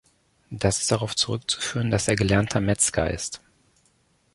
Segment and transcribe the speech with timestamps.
[0.49, 3.39] Das ist darauf zurückzuführen, dass er gelernter Metzger ist.